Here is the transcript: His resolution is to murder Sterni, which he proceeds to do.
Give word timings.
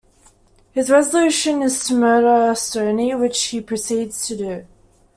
His 0.71 0.89
resolution 0.89 1.61
is 1.61 1.85
to 1.85 1.93
murder 1.93 2.53
Sterni, 2.55 3.13
which 3.19 3.49
he 3.49 3.61
proceeds 3.61 4.25
to 4.25 4.35
do. 4.35 4.65